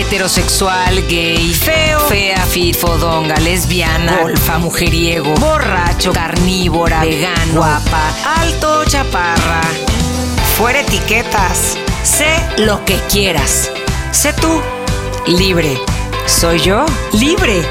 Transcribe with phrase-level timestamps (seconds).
[0.00, 9.60] heterosexual, gay, feo, fea, fit, fodonga, lesbiana, golfa, mujeriego, borracho, carnívora, vegano, guapa, alto, chaparra.
[10.56, 11.76] Fuera etiquetas.
[12.02, 12.28] Sé
[12.58, 13.70] lo que quieras.
[14.10, 14.60] Sé tú.
[15.26, 15.78] Libre.
[16.26, 16.84] Soy yo.
[17.12, 17.62] Libre.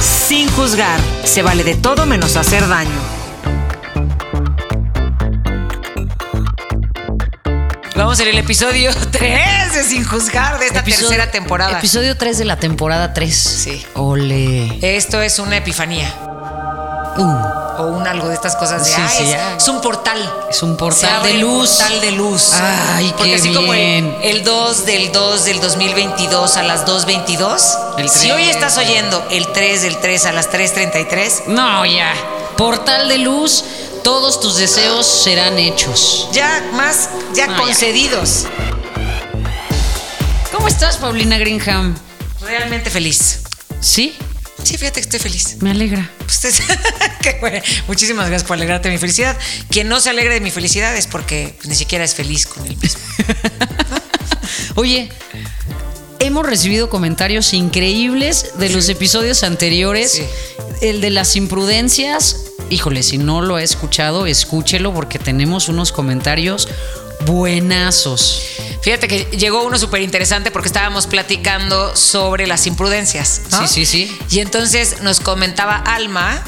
[0.00, 1.00] Sin juzgar.
[1.24, 3.13] Se vale de todo menos hacer daño.
[7.94, 11.78] Vamos en el episodio 3 de Sin Juzgar de esta Episodio- tercera temporada.
[11.78, 13.34] Episodio 3 de la temporada 3.
[13.36, 13.86] Sí.
[13.94, 14.78] Ole.
[14.96, 16.12] Esto es una epifanía.
[17.16, 19.56] Uh, O un algo de estas cosas de Sí, "Ay, sí, es, ya.
[19.56, 20.32] es un portal.
[20.48, 21.70] es un portal de luz.
[21.70, 22.52] Portal de luz.
[22.54, 24.16] Ay, Porque qué así como el, bien.
[24.22, 27.76] el 2 del 2 del 2022 a las 2.22.
[27.98, 32.12] El si hoy estás oyendo el 3 del 3 a las 3.33, No, ya.
[32.56, 33.64] Portal de luz,
[34.04, 36.28] todos tus deseos serán hechos.
[36.32, 37.56] ya más, ya Ah, ya.
[37.56, 38.44] concedidos.
[40.52, 41.96] ¿Cómo estás, Paulina Greenham?
[42.40, 43.40] Realmente feliz.
[43.80, 44.14] ¿Sí?
[44.62, 45.56] Sí, fíjate que estoy feliz.
[45.60, 46.08] Me alegra.
[46.26, 46.62] Ustedes,
[47.22, 47.60] qué bueno.
[47.88, 49.36] Muchísimas gracias por alegrarte de mi felicidad.
[49.68, 52.76] Quien no se alegre de mi felicidad es porque ni siquiera es feliz con él
[52.76, 53.00] mismo.
[54.76, 55.10] Oye,
[56.20, 60.12] hemos recibido comentarios increíbles de los episodios anteriores.
[60.12, 60.22] Sí.
[60.80, 62.36] El de las imprudencias.
[62.70, 66.68] Híjole, si no lo ha escuchado, escúchelo porque tenemos unos comentarios
[67.26, 68.42] buenazos.
[68.82, 73.42] Fíjate que llegó uno súper interesante porque estábamos platicando sobre las imprudencias.
[73.50, 73.66] ¿no?
[73.66, 74.18] Sí, sí, sí.
[74.30, 76.42] Y entonces nos comentaba Alma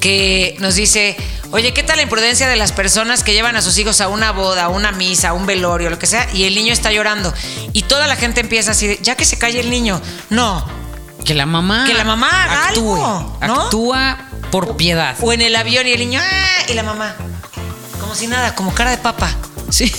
[0.00, 1.16] que nos dice,
[1.52, 4.32] oye, ¿qué tal la imprudencia de las personas que llevan a sus hijos a una
[4.32, 7.32] boda, a una misa, a un velorio, lo que sea, y el niño está llorando?
[7.72, 10.00] Y toda la gente empieza así, de, ya que se calle el niño.
[10.30, 10.66] No.
[11.24, 11.84] Que la mamá.
[11.86, 12.94] Que la mamá actúe.
[12.94, 13.60] algo, ¿no?
[13.62, 14.18] Actúa
[14.52, 15.16] por piedad.
[15.20, 16.62] O en el avión y el niño, ¡ah!
[16.68, 17.16] Y la mamá,
[18.00, 19.28] como si nada, como cara de papa.
[19.70, 19.92] Sí.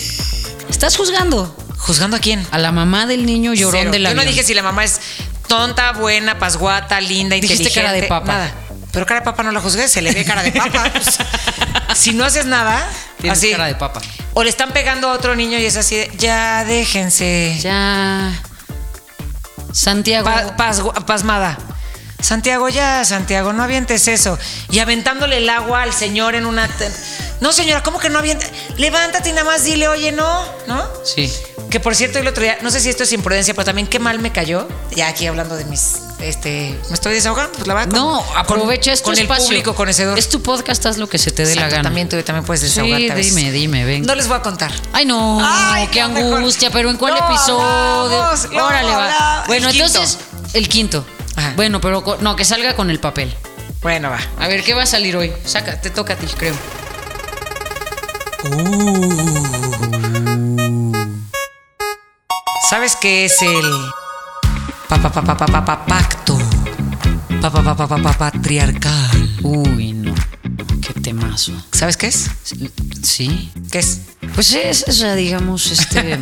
[0.70, 1.54] ¿Estás juzgando?
[1.80, 2.48] ¿Juzgando a quién?
[2.52, 3.92] A la mamá del niño llorón Cero.
[3.92, 4.24] del Yo avión.
[4.24, 5.02] no dije si la mamá es
[5.48, 7.82] tonta, buena, pasguata, linda, Dijiste inteligente.
[7.82, 8.32] cara de papa.
[8.32, 8.54] Nada.
[8.94, 10.90] Pero cara de papa no la juzgué, se le ve cara de papa.
[10.94, 11.18] Pues,
[11.98, 12.88] si no haces nada,
[13.20, 13.52] Tienes así.
[13.52, 14.02] cara de papa.
[14.34, 17.58] O le están pegando a otro niño y es así de, ya déjense.
[17.62, 18.32] Ya.
[19.72, 20.30] Santiago.
[20.56, 21.58] Pa- pasmada.
[22.24, 24.40] Santiago, ya, Santiago, no avientes eso.
[24.72, 26.70] Y aventándole el agua al señor en una.
[27.42, 28.46] No, señora, ¿cómo que no avienta?
[28.78, 30.82] Levántate y nada más dile, oye, no, ¿no?
[31.04, 31.32] Sí.
[31.70, 34.00] Que por cierto, el otro día, no sé si esto es imprudencia, pero también qué
[34.00, 34.68] mal me cayó.
[34.96, 35.96] Ya aquí hablando de mis.
[36.22, 36.80] Este.
[36.88, 37.92] Me estoy desahogando, pues la verdad.
[37.94, 40.18] No, aprovecha con, este Con el público conocedor.
[40.18, 41.84] Es tu podcast, haz lo que se te dé la gana.
[41.84, 43.12] También tú también puedes Sí, desahogarte.
[43.12, 43.36] a veces.
[43.36, 44.04] dime, dime, ven.
[44.04, 44.72] No les voy a contar.
[44.94, 46.38] Ay, no, Ay, qué mejor.
[46.38, 48.52] angustia, pero ¿en cuál No episodio?
[48.54, 49.44] no Órale, va.
[49.48, 50.20] Bueno, entonces,
[50.54, 51.06] el quinto.
[51.36, 51.54] Ajá.
[51.56, 53.34] Bueno, pero no, que salga con el papel.
[53.82, 54.20] Bueno, va.
[54.40, 55.34] A ver, ¿qué va a salir hoy?
[55.46, 56.56] Saca, te toca a ti, creo.
[62.70, 63.66] ¿Sabes qué es el
[64.88, 66.38] pa, pa, pa, pa, pa, pa, pa- pacto?
[67.42, 69.30] Pa, pa, pa, pa, pa, pa- patriarcal.
[69.44, 70.14] Uy, no.
[70.82, 71.52] Qué temazo.
[71.72, 72.30] ¿Sabes qué es?
[73.04, 73.52] Sí.
[73.72, 74.02] ¿Qué es?
[74.34, 76.20] Pues es, o sea, digamos, este.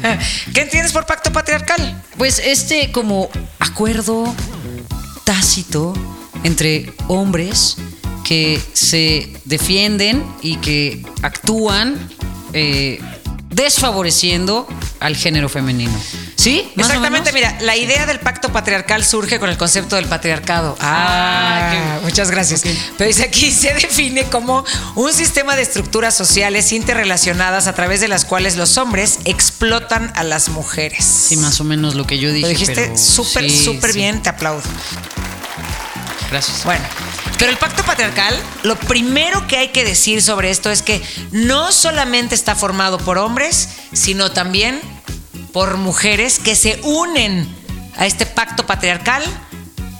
[0.53, 2.01] ¿Qué entiendes por pacto patriarcal?
[2.17, 3.29] Pues este como
[3.59, 4.33] acuerdo
[5.31, 5.93] tácito
[6.43, 7.77] entre hombres
[8.25, 11.95] que se defienden y que actúan
[12.51, 12.99] eh,
[13.49, 14.67] desfavoreciendo
[15.01, 15.91] al género femenino.
[16.35, 16.71] ¿Sí?
[16.75, 20.77] ¿Más o Exactamente, mira, la idea del pacto patriarcal surge con el concepto del patriarcado.
[20.79, 22.61] Ah, qué- muchas gracias.
[22.97, 24.63] Pero dice aquí se define como
[24.95, 30.23] un sistema de estructuras sociales interrelacionadas a través de las cuales los hombres explotan a
[30.23, 31.03] las mujeres.
[31.03, 32.41] Sí, más o menos lo que yo dije.
[32.43, 33.97] Lo dijiste súper, sí, súper sí.
[33.97, 34.61] bien, te aplaudo.
[36.29, 36.63] Gracias.
[36.63, 36.83] Bueno,
[37.37, 38.33] pero el pacto patriarcal,
[38.63, 41.01] lo primero que hay que decir sobre esto es que
[41.31, 44.79] no solamente está formado por hombres, sino también
[45.53, 47.47] por mujeres que se unen
[47.97, 49.23] a este pacto patriarcal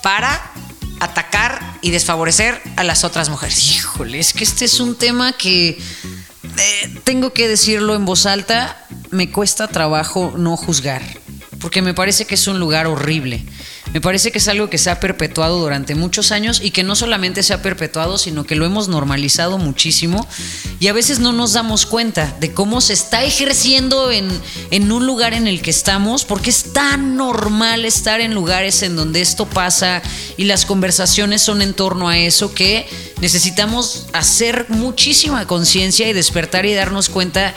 [0.01, 0.51] para
[0.99, 3.75] atacar y desfavorecer a las otras mujeres.
[3.75, 5.69] Híjole, es que este es un tema que
[6.57, 11.01] eh, tengo que decirlo en voz alta, me cuesta trabajo no juzgar,
[11.61, 13.43] porque me parece que es un lugar horrible.
[13.93, 16.95] Me parece que es algo que se ha perpetuado durante muchos años y que no
[16.95, 20.27] solamente se ha perpetuado, sino que lo hemos normalizado muchísimo
[20.79, 24.29] y a veces no nos damos cuenta de cómo se está ejerciendo en,
[24.71, 28.95] en un lugar en el que estamos, porque es tan normal estar en lugares en
[28.95, 30.01] donde esto pasa
[30.37, 32.87] y las conversaciones son en torno a eso que
[33.21, 37.53] necesitamos hacer muchísima conciencia y despertar y darnos cuenta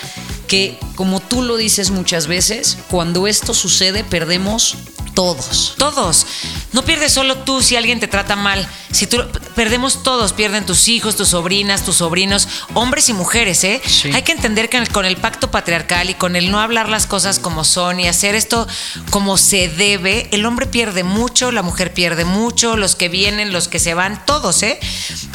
[0.47, 4.77] que, como tú lo dices muchas veces, cuando esto sucede perdemos
[5.15, 5.75] Todos.
[5.79, 6.27] Todos.
[6.73, 8.69] No pierdes solo tú si alguien te trata mal.
[8.91, 9.19] Si tú
[9.55, 13.81] perdemos todos, pierden tus hijos, tus sobrinas, tus sobrinos, hombres y mujeres, ¿eh?
[13.87, 14.11] Sí.
[14.13, 17.39] Hay que entender que con el pacto patriarcal y con el no hablar las cosas
[17.39, 18.67] como son y hacer esto
[19.11, 23.69] como se debe, el hombre pierde mucho, la mujer pierde mucho, los que vienen, los
[23.69, 24.81] que se van, todos, ¿eh?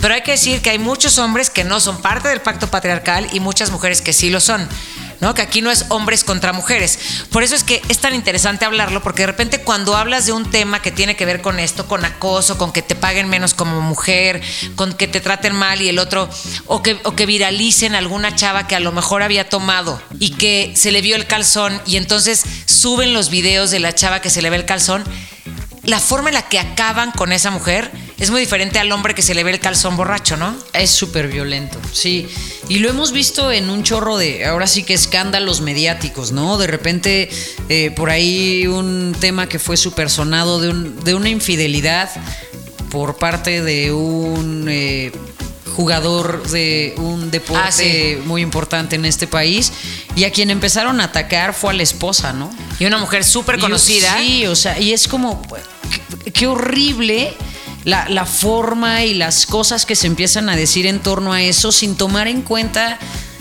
[0.02, 3.28] Pero hay que decir que hay muchos hombres que no son parte del pacto patriarcal
[3.31, 4.68] y muchas mujeres que sí lo son.
[5.19, 5.33] ¿No?
[5.33, 7.00] Que aquí no es hombres contra mujeres.
[7.31, 10.50] Por eso es que es tan interesante hablarlo, porque de repente cuando hablas de un
[10.50, 13.81] tema que tiene que ver con esto, con acoso, con que te paguen menos como
[13.81, 14.42] mujer,
[14.75, 16.30] con que te traten mal y el otro,
[16.68, 20.74] o que, o que viralicen alguna chava que a lo mejor había tomado y que
[20.75, 24.42] se le vio el calzón y entonces suben los videos de la chava que se
[24.42, 25.04] le ve el calzón,
[25.83, 29.21] la forma en la que acaban con esa mujer es muy diferente al hombre que
[29.21, 30.56] se le ve el calzón borracho, ¿no?
[30.74, 32.27] Es súper violento, sí.
[32.68, 36.57] Y lo hemos visto en un chorro de, ahora sí que escándalos mediáticos, ¿no?
[36.57, 37.30] De repente,
[37.69, 42.10] eh, por ahí un tema que fue súper sonado de, un- de una infidelidad
[42.92, 45.12] por parte de un eh,
[45.75, 48.18] jugador de un deporte Ah, sí.
[48.25, 49.71] muy importante en este país.
[50.16, 52.51] Y a quien empezaron a atacar fue a la esposa, ¿no?
[52.80, 54.18] Y una mujer súper conocida.
[54.19, 55.42] Sí, o sea, y es como,
[56.25, 57.33] qué, qué horrible
[57.90, 61.72] la, la forma y las cosas que se empiezan a decir en torno a eso
[61.72, 63.00] sin tomar en cuenta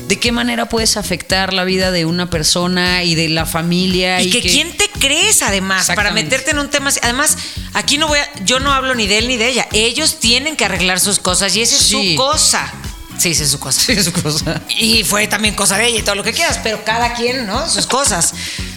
[0.08, 4.22] de qué manera puedes afectar la vida de una persona y de la familia.
[4.22, 6.98] Y, que, quién te crees además para meterte en un tema así?
[7.02, 7.36] Además,
[7.74, 9.68] aquí no voy a, yo no hablo ni de él ni de ella.
[9.72, 12.72] Ellos tienen que arreglar sus cosas y esa es su cosa.
[13.18, 13.80] Sí, esa es su cosa.
[13.82, 14.62] Sí, es cosa.
[14.78, 17.68] Y fue también cosa de ella y todo lo que quieras, pero cada quien, ¿no?
[17.68, 18.32] Sus cosas.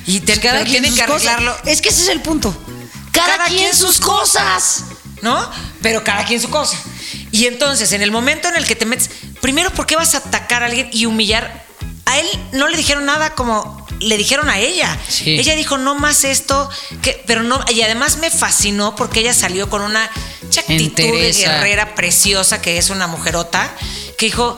[0.07, 1.27] Y te- pero tienen sus que cosas.
[1.33, 1.55] arreglarlo.
[1.69, 2.53] Es que ese es el punto.
[3.11, 4.85] Cada, quien, sus cosas.
[5.21, 5.49] ¿No?
[5.81, 6.77] Pero cada quien su cosa.
[7.31, 9.09] Y entonces, en el momento en el que te metes,
[9.41, 11.65] primero, ¿por qué vas a atacar a alguien y humillar?
[12.05, 14.97] A él no le dijeron nada como le dijeron a ella.
[15.07, 15.39] Sí.
[15.39, 16.69] Ella dijo, no más esto,
[17.01, 21.95] que, pero no, y además me fascinó porque ella salió con una actitud de guerrera
[21.95, 23.71] preciosa, que es una mujerota,
[24.17, 24.57] que dijo,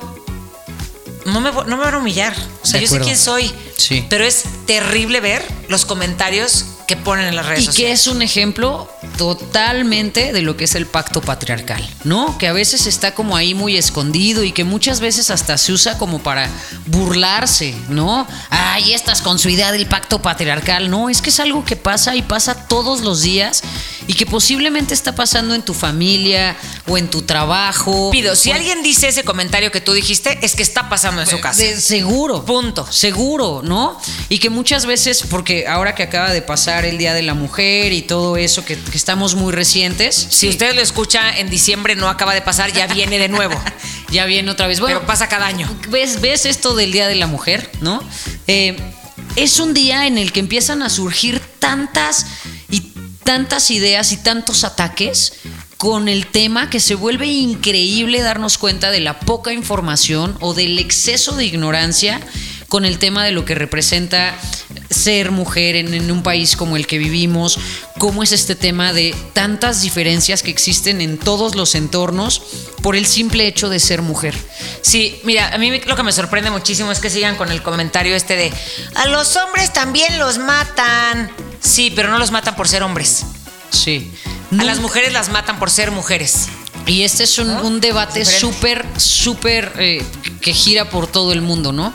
[1.26, 2.36] no me, no me van a humillar.
[2.62, 3.52] O sea, De yo sé quién soy.
[3.84, 4.06] Sí.
[4.10, 8.00] Pero es terrible ver los comentarios que ponen en las redes Y que sociales.
[8.02, 12.38] es un ejemplo totalmente de lo que es el pacto patriarcal, ¿no?
[12.38, 15.98] Que a veces está como ahí muy escondido y que muchas veces hasta se usa
[15.98, 16.50] como para
[16.88, 18.28] burlarse, ¿no?
[18.50, 20.90] Ay, estás con su idea del pacto patriarcal.
[20.90, 23.64] No, es que es algo que pasa y pasa todos los días
[24.08, 26.56] y que posiblemente está pasando en tu familia
[26.88, 28.12] o en tu trabajo.
[28.12, 31.28] Pido, si o- alguien dice ese comentario que tú dijiste, es que está pasando en
[31.28, 31.62] su casa.
[31.64, 32.44] de- seguro.
[32.46, 32.86] Punto.
[32.92, 33.73] Seguro, ¿no?
[34.30, 37.94] Y que muchas veces, porque ahora que acaba de pasar el Día de la Mujer
[37.94, 40.16] y todo eso, que, que estamos muy recientes.
[40.16, 43.60] Si usted lo escucha en diciembre, no acaba de pasar, ya viene de nuevo.
[44.12, 44.80] Ya viene otra vez.
[44.80, 45.68] Bueno, Pero pasa cada año.
[45.90, 48.00] ¿ves, ves esto del Día de la Mujer, no?
[48.46, 48.78] Eh,
[49.36, 52.28] es un día en el que empiezan a surgir tantas
[52.70, 52.82] y
[53.24, 55.34] tantas ideas y tantos ataques
[55.78, 60.80] con el tema que se vuelve increíble darnos cuenta de la poca información o del
[60.80, 62.22] exceso de ignorancia
[62.74, 64.36] con el tema de lo que representa
[64.90, 67.60] ser mujer en, en un país como el que vivimos,
[68.00, 72.42] cómo es este tema de tantas diferencias que existen en todos los entornos
[72.82, 74.34] por el simple hecho de ser mujer.
[74.82, 78.16] Sí, mira, a mí lo que me sorprende muchísimo es que sigan con el comentario
[78.16, 78.52] este de
[78.96, 81.30] a los hombres también los matan.
[81.62, 83.24] Sí, pero no los matan por ser hombres.
[83.70, 84.12] Sí.
[84.60, 86.48] A las mujeres las matan por ser mujeres.
[86.88, 87.62] Y este es un, ¿No?
[87.68, 90.04] un debate súper, súper eh,
[90.42, 91.94] que gira por todo el mundo, ¿no?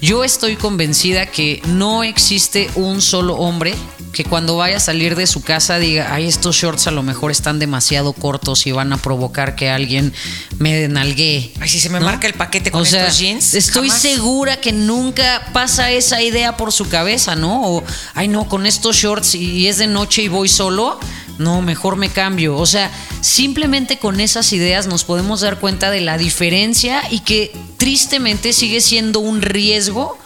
[0.00, 3.74] Yo estoy convencida que no existe un solo hombre
[4.12, 7.30] que cuando vaya a salir de su casa diga, ay, estos shorts a lo mejor
[7.30, 10.12] están demasiado cortos y van a provocar que alguien
[10.58, 11.52] me nalguee.
[11.60, 14.02] Ay, si se me marca el paquete con o sea, estos jeans, Estoy jamás.
[14.02, 17.62] segura que nunca pasa esa idea por su cabeza, ¿no?
[17.62, 20.98] O, ay, no, con estos shorts y es de noche y voy solo.
[21.40, 22.54] No, mejor me cambio.
[22.58, 22.90] O sea,
[23.22, 28.82] simplemente con esas ideas nos podemos dar cuenta de la diferencia y que tristemente sigue
[28.82, 30.18] siendo un riesgo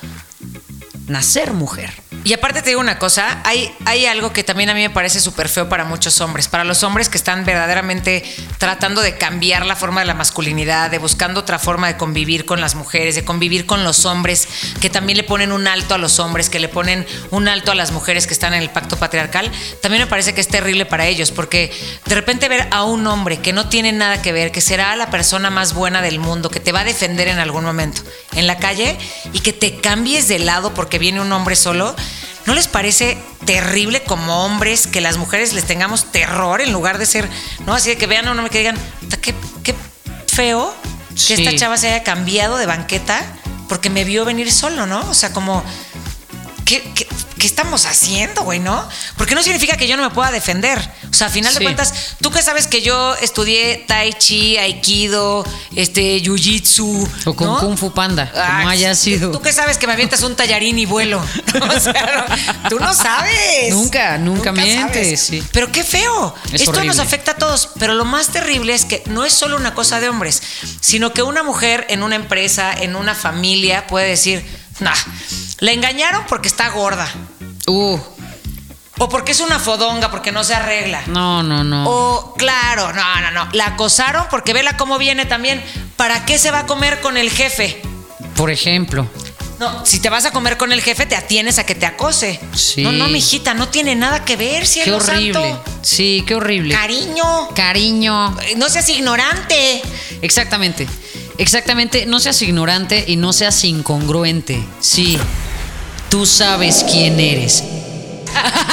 [1.06, 2.03] nacer mujer.
[2.26, 5.20] Y aparte te digo una cosa, hay, hay algo que también a mí me parece
[5.20, 8.24] súper feo para muchos hombres, para los hombres que están verdaderamente
[8.56, 12.62] tratando de cambiar la forma de la masculinidad, de buscando otra forma de convivir con
[12.62, 14.48] las mujeres, de convivir con los hombres,
[14.80, 17.74] que también le ponen un alto a los hombres, que le ponen un alto a
[17.74, 19.52] las mujeres que están en el pacto patriarcal,
[19.82, 21.70] también me parece que es terrible para ellos, porque
[22.06, 25.10] de repente ver a un hombre que no tiene nada que ver, que será la
[25.10, 28.00] persona más buena del mundo, que te va a defender en algún momento
[28.32, 28.96] en la calle
[29.34, 31.94] y que te cambies de lado porque viene un hombre solo,
[32.46, 37.06] ¿no les parece terrible como hombres que las mujeres les tengamos terror en lugar de
[37.06, 37.28] ser,
[37.66, 37.74] ¿no?
[37.74, 38.76] Así de que vean a un hombre que digan,
[39.08, 39.74] "Ta, qué, qué
[40.26, 40.74] feo
[41.14, 41.44] que Sí.
[41.44, 43.22] esta chava se haya cambiado de banqueta
[43.68, 45.00] porque me vio venir solo, ¿no?
[45.08, 45.62] O sea, como,
[46.64, 47.06] ¿qué, qué-
[47.38, 48.88] ¿qué estamos haciendo, güey, no?
[49.16, 50.78] Porque no significa que yo no me pueda defender.
[51.10, 55.44] O sea, a final de cuentas, tú que sabes que yo estudié Tai Chi, Aikido,
[55.76, 57.08] este, Jiu-Jitsu.
[57.26, 57.60] O con ¿no?
[57.60, 59.30] Kung Fu Panda, Ah, como haya sido.
[59.30, 61.22] Tú que sabes que me avientas un tallarín y vuelo.
[61.54, 62.26] O sea,
[62.62, 63.70] no, tú no sabes.
[63.70, 65.42] Nunca, nunca mientes, sí.
[65.52, 66.34] Pero qué feo.
[66.48, 66.88] Es Esto horrible.
[66.88, 67.70] nos afecta a todos.
[67.78, 70.42] Pero lo más terrible es que no es solo una cosa de hombres,
[70.80, 74.44] sino que una mujer en una empresa, en una familia, puede decir,
[74.80, 74.94] nah,
[75.64, 77.08] la engañaron porque está gorda.
[77.66, 77.98] Uh,
[78.98, 81.02] O porque es una fodonga, porque no se arregla.
[81.06, 81.84] no, no, no.
[81.88, 83.48] O, claro, no, no, no.
[83.52, 85.62] La acosaron porque vela cómo viene también.
[85.96, 87.80] ¿Para qué se va a comer con el jefe?
[88.36, 89.06] Por ejemplo.
[89.58, 92.38] No, si te vas a comer con el jefe, te atienes a que te acose.
[92.54, 92.82] Sí.
[92.82, 95.32] No, no, mijita, no tiene nada que ver, Qué cielo horrible.
[95.32, 95.64] santo.
[95.82, 96.74] Sí, qué horrible.
[96.74, 98.38] Cariño, Cariño.
[98.42, 99.80] eh, no seas ignorante.
[100.22, 100.86] Exactamente.
[101.38, 102.04] Exactamente.
[102.06, 104.62] No seas ignorante y no seas incongruente.
[104.80, 105.18] Sí.
[106.14, 107.64] Tú sabes quién eres.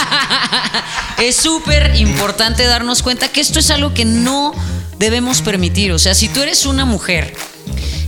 [1.23, 4.53] es súper importante darnos cuenta que esto es algo que no
[4.99, 5.91] debemos permitir.
[5.91, 7.33] O sea, si tú eres una mujer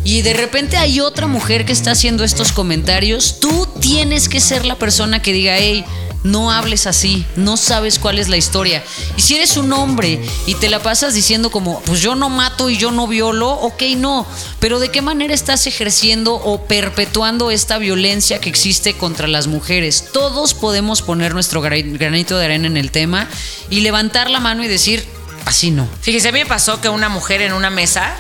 [0.04, 4.66] y de repente hay otra mujer que está haciendo estos comentarios, tú tienes que ser
[4.66, 5.84] la persona que diga, hey,
[6.24, 8.84] no hables así, no sabes cuál es la historia.
[9.18, 12.70] Y si eres un hombre y te la pasas diciendo como, pues yo no mato
[12.70, 14.26] y yo no violo, ok, no,
[14.60, 20.06] pero ¿de qué manera estás ejerciendo o perpetuando esta violencia que existe contra las mujeres?
[20.14, 23.28] Todos podemos poner nuestro gra- granito de arena en el tema
[23.70, 25.06] y levantar la mano y decir,
[25.46, 25.88] así no.
[26.02, 28.16] Fíjese, a mí me pasó que una mujer en una mesa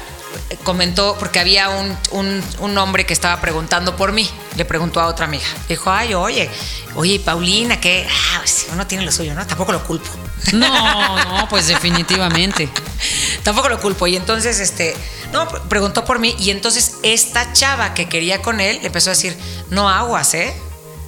[0.63, 5.08] comentó, porque había un, un- un hombre que estaba preguntando por mí, le preguntó a
[5.08, 5.46] otra amiga.
[5.68, 6.50] Dijo, ay, oye,
[6.96, 9.46] oye, Paulina, que ah, pues, uno tiene lo suyo, ¿no?
[9.48, 10.10] Tampoco lo culpo.
[10.54, 12.68] No, no, pues definitivamente.
[13.44, 14.08] Tampoco lo culpo.
[14.08, 14.94] Y entonces, este,
[15.32, 16.36] no, pre- preguntó por mí.
[16.38, 19.38] Y entonces esta chava que quería con él le empezó a decir,
[19.70, 20.54] no aguas, ¿eh?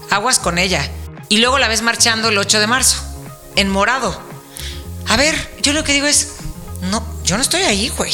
[0.10, 0.90] Aguas con ella.
[1.28, 2.98] Y luego la ves marchando el 8 de marzo,
[3.58, 4.18] en morado.
[5.10, 6.36] A ver, yo lo que digo es,
[6.84, 8.14] no, yo no estoy ahí, güey.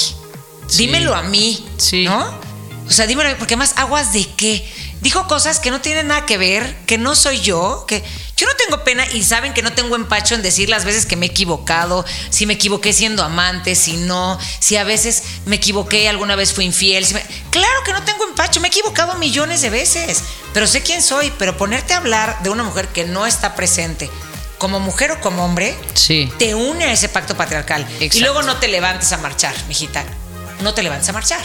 [0.71, 0.85] Sí.
[0.87, 2.05] Dímelo a mí, Sí.
[2.05, 2.39] ¿no?
[2.87, 4.65] O sea, dímelo a mí, porque más aguas de qué.
[5.01, 8.03] Dijo cosas que no tienen nada que ver, que no soy yo, que
[8.37, 11.15] yo no tengo pena y saben que no tengo empacho en decir las veces que
[11.15, 16.07] me he equivocado, si me equivoqué siendo amante, si no, si a veces me equivoqué,
[16.09, 17.05] alguna vez fui infiel.
[17.05, 20.21] si me- Claro que no tengo empacho, me he equivocado millones de veces,
[20.53, 24.09] pero sé quién soy, pero ponerte a hablar de una mujer que no está presente,
[24.59, 26.31] como mujer o como hombre, Sí.
[26.37, 27.87] te une a ese pacto patriarcal.
[27.99, 30.03] Y luego no te levantes a marchar, mijita.
[30.61, 31.41] No te levantes a marchar.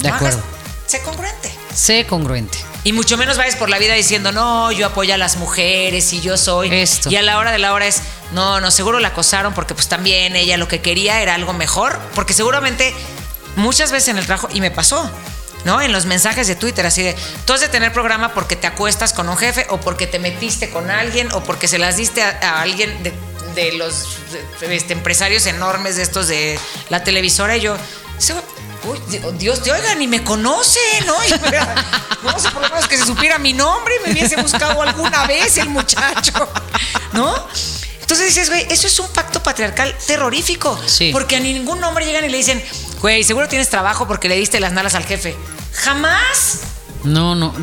[0.00, 0.38] De No acuerdo.
[0.38, 1.52] hagas- sé congruente.
[1.74, 2.58] Sé congruente.
[2.84, 6.20] Y mucho menos vayas por la vida diciendo, no, yo apoyo a las mujeres y
[6.20, 6.72] yo soy.
[6.74, 7.10] Esto.
[7.10, 8.00] Y a la hora de la hora es,
[8.32, 11.98] no, no, seguro la acosaron porque pues también ella lo que quería era algo mejor.
[12.14, 12.94] Porque seguramente
[13.56, 15.10] muchas veces en el trabajo, y me pasó,
[15.64, 15.82] ¿no?
[15.82, 19.12] En los mensajes de Twitter, así de, tú has de tener programa porque te acuestas
[19.12, 22.38] con un jefe o porque te metiste con alguien o porque se las diste a,
[22.40, 23.12] a alguien de,
[23.54, 24.06] de los
[24.60, 28.07] de- este, empresarios enormes de estos de la televisora y yo, "Ese güey,
[28.84, 28.98] Uy,
[29.38, 31.14] Dios te oiga, ni me conoce, ¿no?
[32.22, 35.24] No sé, por lo menos que se supiera mi nombre y me hubiese buscado alguna
[35.26, 36.48] vez el muchacho,
[37.12, 37.32] ¿no?
[38.00, 40.76] Entonces dices, güey, eso es un pacto patriarcal terrorífico.
[40.86, 41.10] Sí.
[41.12, 42.62] Porque a ningún hombre llegan y le dicen,
[43.00, 45.36] güey, seguro tienes trabajo porque le diste las nalas al jefe.
[45.74, 46.60] Jamás.
[47.04, 47.54] No, no.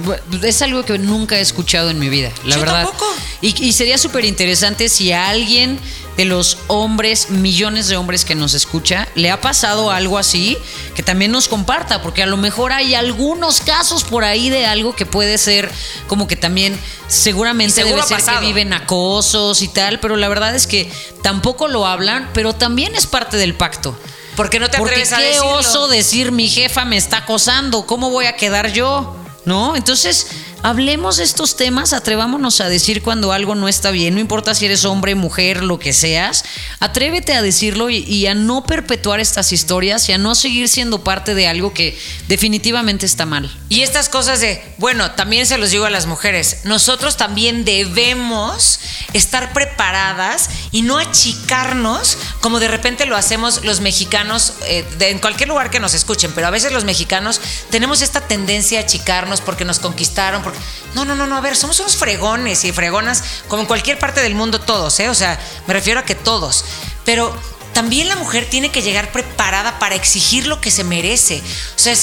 [0.42, 2.84] Es algo que nunca he escuchado en mi vida, la Yo verdad.
[2.84, 3.14] tampoco.
[3.42, 5.80] Y, y sería súper interesante si alguien
[6.18, 10.58] de los hombres, millones de hombres que nos escucha, le ha pasado algo así,
[10.96, 14.96] que también nos comparta, porque a lo mejor hay algunos casos por ahí de algo
[14.96, 15.70] que puede ser
[16.08, 20.68] como que también seguramente debe ser que viven acosos y tal, pero la verdad es
[20.68, 20.92] que
[21.22, 23.98] tampoco lo hablan, pero también es parte del pacto.
[24.36, 28.10] Porque no te Porque atreves a qué oso decir mi jefa me está acosando, ¿cómo
[28.10, 29.16] voy a quedar yo?
[29.46, 29.76] ¿No?
[29.76, 30.28] Entonces,
[30.66, 34.66] hablemos de estos temas, atrevámonos a decir cuando algo no está bien, no importa si
[34.66, 36.44] eres hombre, mujer, lo que seas,
[36.80, 41.36] atrévete a decirlo y, a no perpetuar estas historias y a no seguir siendo parte
[41.36, 41.96] de algo que
[42.28, 43.56] definitivamente está mal.
[43.70, 48.80] Y estas cosas de, bueno, también se los digo a las mujeres, nosotros también debemos
[49.14, 55.48] estar preparadas y no achicarnos como de repente lo hacemos los mexicanos, eh, en cualquier
[55.48, 57.40] lugar que nos escuchen, pero a veces los mexicanos
[57.70, 60.60] tenemos esta tendencia a achicarnos porque nos conquistaron, porque...
[60.94, 64.20] No, no, no, no, a ver, somos unos fregones y fregonas como en cualquier parte
[64.22, 65.08] del mundo todos, ¿eh?
[65.08, 66.66] O sea, me refiero a que todos,
[67.06, 67.34] pero
[67.74, 71.42] también la mujer tiene que llegar preparada para exigir lo que se merece.
[71.78, 71.96] O sea,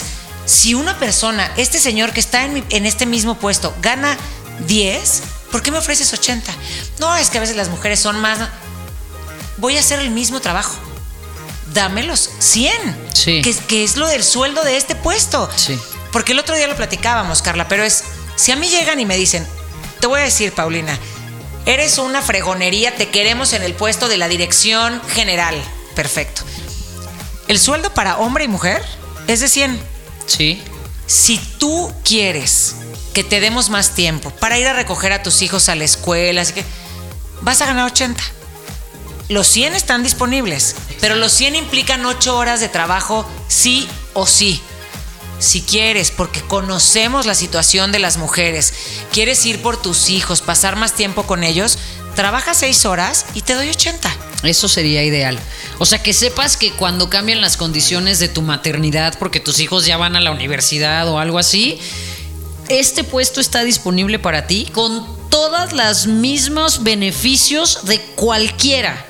[0.47, 4.17] si una persona, este señor que está en, mi- en este mismo puesto, gana
[4.67, 5.23] 10,
[5.53, 6.53] ¿por qué me ofreces 80?
[6.99, 8.41] No, es que a veces las mujeres son más...
[9.59, 10.75] Voy a hacer el mismo trabajo.
[11.73, 12.73] Dámelos 100.
[13.15, 13.43] Sí.
[13.43, 15.49] Que, que es lo del sueldo de este puesto.
[15.55, 15.79] Sí.
[16.11, 18.03] Porque el otro día lo platicábamos, Carla, pero es,
[18.35, 19.47] si a mí llegan y me dicen,
[20.01, 20.99] te voy a decir, Paulina,
[21.65, 25.55] Eres una fregonería, te queremos en el puesto de la dirección general.
[25.95, 26.43] Perfecto.
[27.47, 28.83] El sueldo para hombre y mujer
[29.29, 29.81] es de 100.
[30.27, 30.61] Sí.
[31.07, 32.77] Si tú quieres
[33.13, 36.43] que te demos más tiempo para ir a recoger a tus hijos a la escuela,
[36.43, 36.65] así que
[37.43, 38.23] vas a ganar 80.
[39.29, 44.61] Los 100 están disponibles, pero los 100 implican 8 horas de trabajo sí o sí.
[45.39, 48.73] Si quieres, porque conocemos la situación de las mujeres,
[49.13, 51.79] quieres ir por tus hijos, pasar más tiempo con ellos,
[52.15, 54.09] trabaja 6 horas y te doy 80.
[54.45, 55.39] Eso sería ideal.
[55.79, 59.87] O sea, que sepas que cuando cambian las condiciones de tu maternidad, porque tus hijos
[59.87, 61.81] ya van a la universidad o algo así,
[62.69, 69.07] este puesto está disponible para ti con todos los mismos beneficios de cualquiera.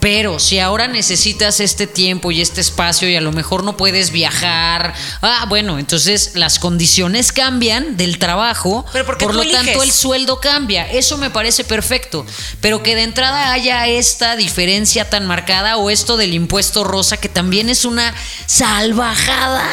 [0.00, 4.10] Pero si ahora necesitas este tiempo y este espacio y a lo mejor no puedes
[4.10, 9.64] viajar, ah, bueno, entonces las condiciones cambian del trabajo, Pero ¿por tú lo eliges?
[9.64, 10.90] tanto el sueldo cambia.
[10.90, 12.24] Eso me parece perfecto.
[12.60, 17.28] Pero que de entrada haya esta diferencia tan marcada o esto del impuesto rosa que
[17.28, 18.14] también es una
[18.46, 19.68] salvajada.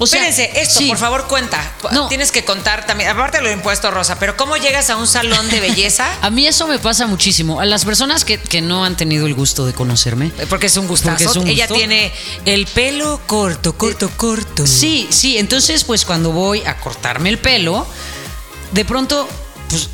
[0.00, 0.86] O sea, Espérense, esto, sí.
[0.88, 1.72] por favor, cuenta.
[1.92, 2.06] No.
[2.08, 5.48] Tienes que contar también, aparte de lo impuesto rosa, pero ¿cómo llegas a un salón
[5.50, 6.08] de belleza?
[6.22, 7.60] A mí eso me pasa muchísimo.
[7.60, 10.32] A las personas que, que no han tenido el gusto de conocerme.
[10.50, 11.30] Porque es un gustazo.
[11.30, 11.74] Es un Ella gusto.
[11.78, 12.12] tiene
[12.44, 14.66] el pelo corto, corto, corto.
[14.66, 15.38] Sí, sí.
[15.38, 17.86] Entonces, pues cuando voy a cortarme el pelo,
[18.72, 19.28] de pronto,
[19.70, 19.88] pues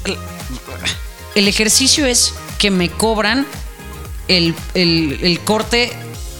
[1.34, 3.46] el- ejercicio es que me cobran
[4.28, 5.92] el, el- el corte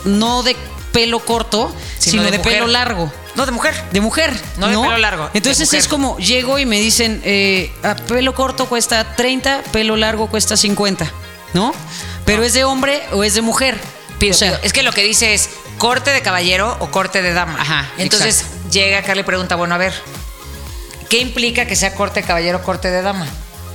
[0.04, 0.56] no de
[0.92, 3.12] pelo corto, Sino sino, de pelo largo.
[3.34, 3.74] No, de mujer.
[3.90, 4.32] De mujer.
[4.58, 8.66] No de pelo largo, Entonces es como llego y me dicen, eh, a pelo corto
[8.68, 11.10] cuesta 30, pelo largo cuesta 50,
[11.54, 11.72] ¿no?
[12.26, 13.78] Pero es de hombre o es de mujer.
[14.18, 14.60] Pido, o sea, pido.
[14.62, 17.56] es que lo que dice es corte de caballero o corte de dama.
[17.60, 18.70] Ajá, Entonces exacto.
[18.70, 19.94] llega acá y le pregunta, bueno, a ver,
[21.08, 23.26] ¿qué implica que sea corte de caballero o corte de dama?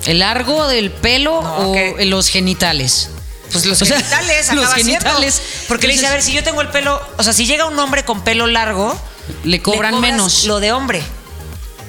[0.06, 3.10] ¿El largo del pelo No, o los genitales?
[3.52, 4.92] Pues los O sea, genitales, los siendo.
[4.94, 5.42] genitales.
[5.68, 7.78] Porque le dice, a ver, si yo tengo el pelo, o sea, si llega un
[7.80, 8.98] hombre con pelo largo,
[9.44, 10.46] Le cobran menos.
[10.46, 11.02] Lo de hombre.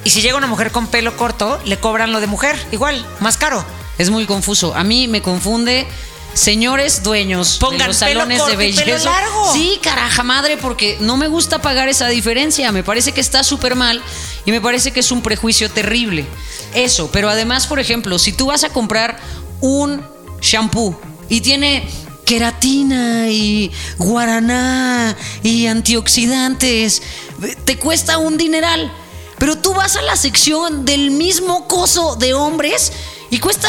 [0.02, 3.36] Y si llega una mujer con pelo corto, le cobran lo de mujer, igual, más
[3.36, 3.64] caro.
[4.00, 4.74] Es muy confuso.
[4.74, 5.86] A mí me confunde.
[6.32, 9.10] Señores dueños Pongan de los pelo salones corto de belleza.
[9.10, 9.52] largo.
[9.52, 12.72] Sí, caraja madre, porque no me gusta pagar esa diferencia.
[12.72, 14.00] Me parece que está súper mal
[14.46, 16.24] y me parece que es un prejuicio terrible.
[16.72, 19.18] Eso, pero además, por ejemplo, si tú vas a comprar
[19.60, 20.02] un
[20.40, 21.86] shampoo y tiene
[22.24, 27.02] queratina y guaraná y antioxidantes,
[27.66, 28.90] te cuesta un dineral.
[29.36, 32.92] Pero tú vas a la sección del mismo coso de hombres
[33.30, 33.68] y cuesta,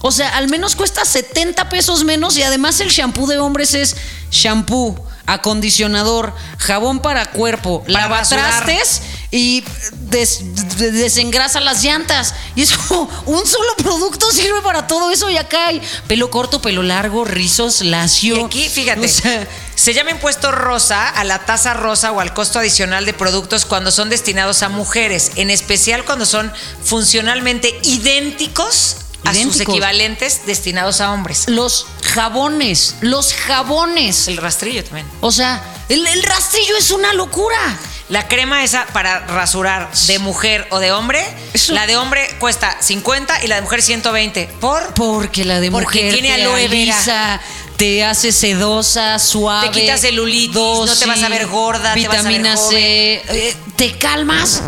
[0.00, 3.96] o sea, al menos cuesta 70 pesos menos y además el shampoo de hombres es
[4.30, 10.40] shampoo, acondicionador, jabón para cuerpo, Para lavatrastes y des-
[10.78, 12.34] de- desengrasa las llantas.
[12.54, 16.60] Y es como un solo producto sirve para todo eso y acá hay pelo corto,
[16.62, 18.36] pelo largo, rizos, lacio.
[18.38, 19.46] Y aquí, fíjate, O sea,
[19.78, 23.92] se llama impuesto rosa a la tasa rosa o al costo adicional de productos cuando
[23.92, 31.12] son destinados a mujeres, en especial cuando son funcionalmente idénticos, a sus equivalentes destinados a
[31.12, 31.44] hombres.
[31.46, 34.26] los jabones, los jabones.
[34.26, 35.06] El rastrillo también.
[35.20, 37.78] O sea, el, el rastrillo es una locura.
[38.08, 42.74] La crema esa para rasurar de mujer o de hombre, Eso- la de hombre cuesta
[42.80, 44.48] 50 y la de mujer 120.
[44.60, 44.94] ¿Por?
[44.94, 46.94] Porque la de Porque mujer tiene te aloe vera.
[46.96, 47.40] alisa,
[47.76, 49.68] te hace sedosa, suave.
[49.68, 53.22] Te quita celulitis, no te vas a ver gorda, te vas a ver vitamina C,
[53.28, 54.62] eh, te calmas.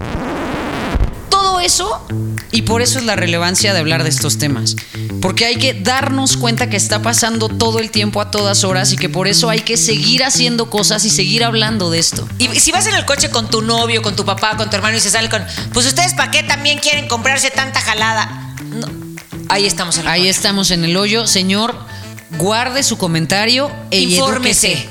[1.61, 2.07] Todo eso
[2.53, 4.77] y por eso es la relevancia de hablar de estos temas.
[5.21, 8.97] Porque hay que darnos cuenta que está pasando todo el tiempo a todas horas y
[8.97, 12.27] que por eso hay que seguir haciendo cosas y seguir hablando de esto.
[12.39, 14.97] Y si vas en el coche con tu novio, con tu papá, con tu hermano
[14.97, 15.45] y se sale con,
[15.75, 18.55] pues ustedes para qué también quieren comprarse tanta jalada.
[18.75, 18.89] No,
[19.51, 20.31] Ahí estamos en el Ahí coche.
[20.31, 21.27] estamos en el hoyo.
[21.27, 21.77] Señor,
[22.39, 24.73] guarde su comentario e Infórmese.
[24.73, 24.89] edúquese.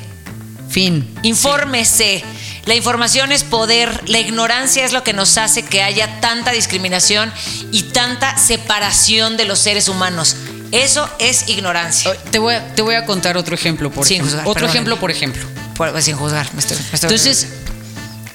[0.70, 1.16] Fin.
[1.24, 2.24] Infórmese.
[2.70, 7.34] La información es poder, la ignorancia es lo que nos hace que haya tanta discriminación
[7.72, 10.36] y tanta separación de los seres humanos.
[10.72, 12.14] Eso es ignorancia.
[12.30, 14.38] Te voy a, te voy a contar otro ejemplo, por Sin ejemplo.
[14.38, 15.42] juzgar, otro ejemplo, por ejemplo.
[15.76, 17.48] Por- sin juzgar, me estoy, me estoy- Entonces,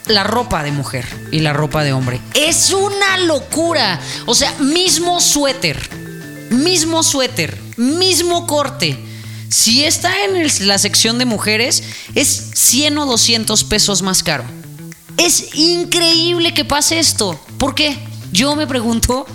[0.07, 4.01] la ropa de mujer y la ropa de hombre es una locura.
[4.27, 5.79] O sea, mismo suéter,
[6.51, 8.99] mismo suéter, mismo corte.
[9.55, 11.85] Si está en el- la sección de mujeres,
[12.17, 14.43] es 100 o 200 pesos más caro.
[15.17, 17.39] Es increíble que pase esto.
[17.57, 17.97] ¿Por qué?
[18.33, 19.27] Yo me pregunto,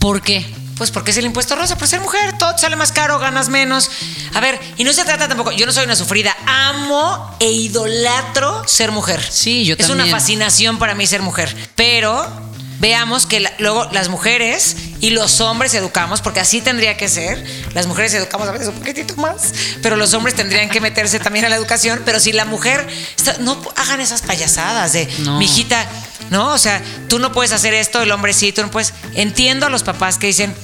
[0.00, 0.44] ¿por qué?
[0.76, 3.88] Pues porque es el impuesto rosa, por ser mujer, todo sale más caro, ganas menos.
[4.34, 8.66] A ver, y no se trata tampoco, yo no soy una sufrida, amo e idolatro
[8.66, 9.22] ser mujer.
[9.30, 10.10] Sí, yo Es una también.
[10.16, 12.45] fascinación para mí ser mujer, pero
[12.78, 17.44] veamos que la- luego las mujeres y los hombres educamos, porque así tendría que ser.
[17.74, 21.44] Las mujeres educamos a veces un poquitito más, pero los hombres tendrían que meterse también
[21.44, 22.02] a la educación.
[22.04, 22.86] Pero si la mujer,
[23.16, 25.38] está- no hagan esas payasadas de, No.
[25.38, 25.86] mijita,
[26.30, 26.52] ¿no?
[26.52, 28.92] O sea, tú no puedes hacer esto, el hombre sí, tú no puedes.
[29.14, 30.54] Entiendo a los papás que dicen,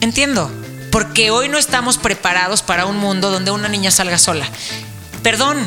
[0.00, 0.50] entiendo,
[0.92, 4.46] porque hoy no estamos preparados para un mundo donde una niña salga sola.
[5.22, 5.58] Perdón,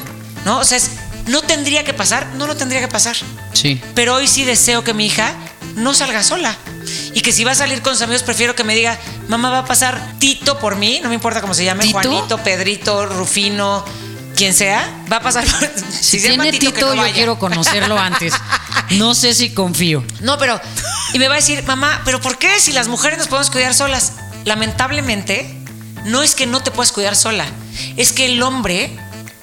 [0.46, 0.60] ¿no?
[0.60, 0.92] O sea, es-
[1.28, 3.16] no tendría que pasar, no lo tendría que pasar.
[3.54, 3.80] Sí.
[3.94, 5.34] Pero hoy sí deseo que mi hija
[5.80, 6.56] no salga sola.
[7.14, 9.60] Y que si va a salir con sus amigos, prefiero que me diga, mamá va
[9.60, 12.00] a pasar Tito por mí, no me importa cómo se llame, ¿Tito?
[12.00, 13.84] Juanito, Pedrito, Rufino,
[14.36, 15.46] quien sea, va a pasar.
[16.00, 17.14] Si se llama tiene Tito, que no yo vaya.
[17.14, 18.34] quiero conocerlo antes.
[18.92, 20.04] No sé si confío.
[20.22, 20.60] No, pero.
[21.14, 23.74] Y me va a decir, mamá, ¿pero por qué si las mujeres nos podemos cuidar
[23.76, 24.14] solas?
[24.46, 25.56] Lamentablemente,
[26.06, 27.46] no es que no te puedas cuidar sola,
[27.98, 28.98] es que el hombre.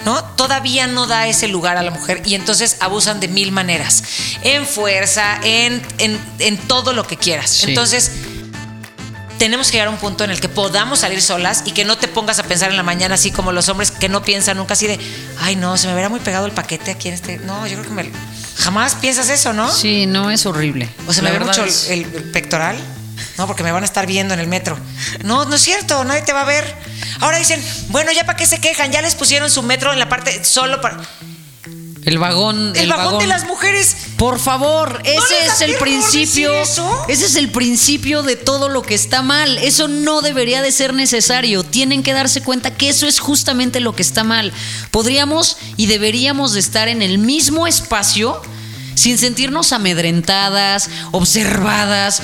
[0.06, 0.22] ¿No?
[0.22, 4.04] Todavía no da ese lugar a la mujer y entonces abusan de mil maneras.
[4.42, 7.50] En fuerza, en, en, en todo lo que quieras.
[7.50, 7.70] Sí.
[7.70, 8.12] Entonces,
[9.38, 11.98] tenemos que llegar a un punto en el que podamos salir solas y que no
[11.98, 14.74] te pongas a pensar en la mañana así como los hombres que no piensan nunca
[14.74, 14.98] así de,
[15.40, 17.38] ay no, se me verá muy pegado el paquete aquí en este.
[17.38, 18.10] No, yo creo que me...
[18.58, 19.70] Jamás piensas eso, ¿no?
[19.70, 20.88] Sí, no es horrible.
[21.06, 22.76] O se La me ve mucho el pectoral.
[23.38, 24.78] No, porque me van a estar viendo en el metro.
[25.24, 26.74] No, no es cierto, nadie te va a ver.
[27.20, 30.08] Ahora dicen, bueno, ya para qué se quejan, ya les pusieron su metro en la
[30.08, 31.00] parte solo para.
[32.06, 32.72] El vagón.
[32.76, 33.96] El, vagón, de las mujeres.
[34.16, 36.54] Por favor, ese es el principio.
[36.54, 37.04] eso?
[37.08, 39.58] Ese es el principio de todo lo que está mal.
[39.58, 41.64] Eso no debería de ser necesario.
[41.64, 44.52] Tienen que darse cuenta que eso es justamente lo que está mal.
[44.92, 48.40] Podríamos y deberíamos de estar en el mismo espacio
[48.94, 52.22] sin sentirnos amedrentadas, observadas,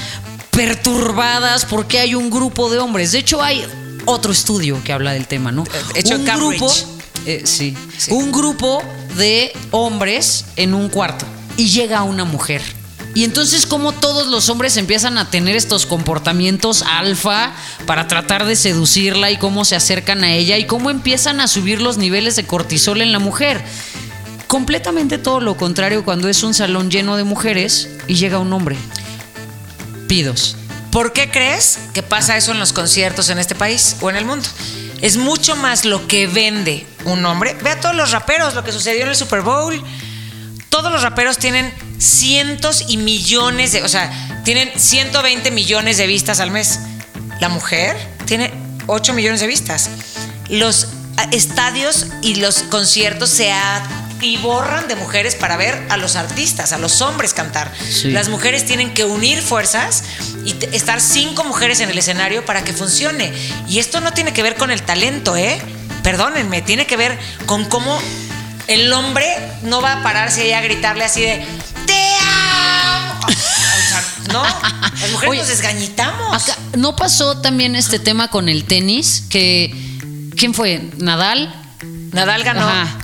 [0.52, 3.12] perturbadas porque hay un grupo de hombres.
[3.12, 3.66] De hecho, hay
[4.04, 5.64] otro estudio que habla del tema, ¿no?
[5.94, 6.58] hecho en un Cambridge.
[6.60, 6.74] grupo
[7.26, 7.76] eh, sí.
[7.98, 8.12] Sí.
[8.12, 8.82] Un grupo
[9.16, 12.62] de hombres en un cuarto y llega una mujer.
[13.14, 17.52] Y entonces como todos los hombres empiezan a tener estos comportamientos alfa
[17.84, 21.82] para tratar de seducirla y cómo se acercan a ella y cómo empiezan a subir
[21.82, 23.62] los niveles de cortisol en la mujer.
[24.46, 28.76] Completamente todo lo contrario cuando es un salón lleno de mujeres y llega un hombre.
[30.90, 34.27] ¿Por qué crees que pasa eso en los conciertos en este país o en el
[34.27, 34.46] mundo?
[35.01, 37.57] Es mucho más lo que vende un hombre.
[37.62, 39.83] Ve a todos los raperos, lo que sucedió en el Super Bowl.
[40.68, 46.40] Todos los raperos tienen cientos y millones de, o sea, tienen 120 millones de vistas
[46.40, 46.81] al mes.
[47.40, 47.96] La mujer
[48.27, 48.53] tiene
[48.88, 49.88] 8 millones de vistas.
[50.51, 53.51] Los ah, estadios y los conciertos se
[54.22, 57.72] atiborran de mujeres para ver a los artistas, a los hombres cantar.
[57.76, 58.12] Sí.
[58.12, 60.04] Las mujeres tienen que unir fuerzas
[60.44, 63.32] y estar cinco mujeres en el escenario para que funcione.
[63.68, 65.61] Y esto no tiene que ver con el talento, ¿eh?
[66.04, 67.98] Perdónenme, tiene que ver con cómo
[68.68, 69.26] el hombre
[69.64, 71.44] no va a pararse ahí a gritarle así de
[71.85, 73.26] ¡Te amo!
[74.32, 76.42] No, las mujeres Oye, nos desgañitamos.
[76.42, 79.24] Acá, ¿No pasó también este tema con el tenis?
[79.28, 79.74] Que,
[80.37, 80.80] ¿Quién fue?
[80.98, 81.52] ¿Nadal?
[82.12, 82.68] Nadal ganó.
[82.68, 82.98] Ajá.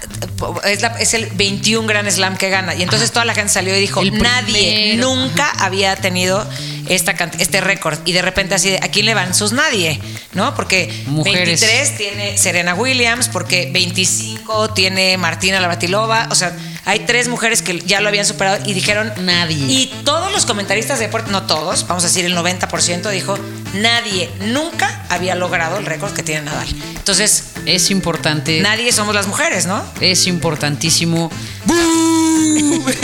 [0.64, 2.74] Es, la- es el 21 Grand Slam que gana.
[2.74, 5.14] Y entonces toda la gente salió y dijo: El Nadie primero.
[5.14, 6.46] nunca había tenido
[6.88, 7.98] esta, este récord.
[8.04, 10.00] Y de repente, así de: ¿a quién le van sus nadie?
[10.33, 10.54] ¿No?
[10.54, 11.61] Porque Mujeres.
[11.61, 16.28] 23 tiene Serena Williams, porque 25 tiene Martina Lavatilova.
[16.31, 16.52] O sea,
[16.85, 19.57] hay tres mujeres que ya lo habían superado y dijeron: Nadie.
[19.66, 23.38] Y todos los comentaristas de deporte, no todos, vamos a decir el 90%, dijo:
[23.74, 26.68] Nadie nunca había logrado el récord que tiene Nadal.
[26.96, 28.61] Entonces, Es importante.
[28.61, 29.83] nadie somos las mujeres, ¿no?
[30.00, 31.31] Es importantísimo.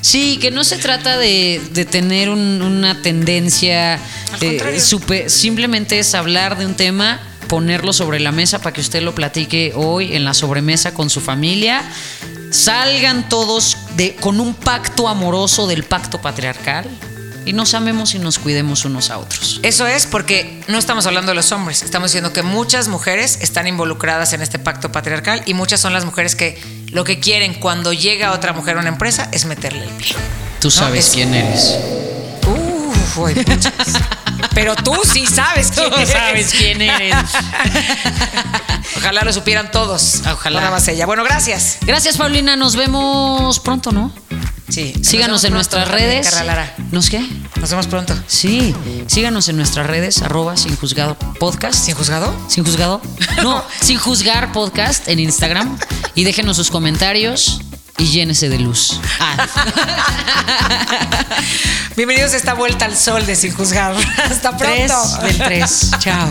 [0.00, 3.98] Sí, que no se trata de, de tener un- una tendencia,
[5.26, 9.72] simplemente es hablar de un tema, ponerlo sobre la mesa para que usted lo platique
[9.74, 11.82] hoy en la sobremesa con su familia.
[12.50, 16.86] Salgan todos de, con un pacto amoroso del pacto patriarcal
[17.46, 19.60] y nos amemos y nos cuidemos unos a otros.
[19.62, 23.66] Eso es porque no estamos hablando de los hombres, estamos diciendo que muchas mujeres están
[23.66, 27.92] involucradas en este pacto patriarcal y muchas son las mujeres que lo que quieren cuando
[27.92, 30.14] llega otra mujer a una empresa es meterle el pie.
[30.60, 31.74] Tú sabes es- quién eres.
[32.46, 33.34] Uf, uy.
[34.54, 36.10] Pero tú sí sabes quién Tú eres.
[36.10, 37.14] sabes quién eres.
[38.96, 40.22] Ojalá lo supieran todos.
[40.32, 40.60] Ojalá.
[40.60, 41.06] Nada más ella.
[41.06, 41.78] Bueno, gracias.
[41.82, 42.56] Gracias, Paulina.
[42.56, 44.12] Nos vemos pronto, ¿no?
[44.68, 44.94] Sí.
[45.02, 46.34] Síganos Nos en nuestras redes.
[46.90, 47.26] ¿Nos qué?
[47.60, 48.14] Nos vemos pronto.
[48.26, 48.74] Sí,
[49.06, 51.84] síganos en nuestras redes, arroba sin juzgado podcast.
[51.84, 52.34] ¿Sin juzgado?
[52.48, 53.00] ¿Sin juzgado?
[53.42, 55.78] No, sin juzgar podcast en Instagram.
[56.14, 57.60] Y déjenos sus comentarios
[57.98, 59.00] y llénese de luz.
[59.20, 59.46] Ah.
[61.96, 63.94] Bienvenidos a esta vuelta al sol de Sin Juzgar.
[64.30, 64.94] Hasta pronto.
[65.20, 65.90] Tres del tres.
[66.00, 66.28] Chao.